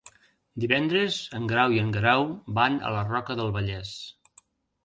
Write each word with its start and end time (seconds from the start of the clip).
Divendres 0.63 1.17
en 1.39 1.45
Grau 1.51 1.75
i 1.75 1.77
en 1.83 1.93
Guerau 1.97 2.25
van 2.61 2.81
a 2.89 2.95
la 2.97 3.07
Roca 3.13 3.39
del 3.41 3.55
Vallès. 3.59 3.93